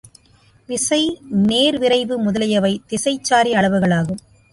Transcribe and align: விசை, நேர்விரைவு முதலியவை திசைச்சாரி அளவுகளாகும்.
விசை, 0.69 0.99
நேர்விரைவு 1.49 2.15
முதலியவை 2.17 2.71
திசைச்சாரி 2.87 3.53
அளவுகளாகும். 3.53 4.21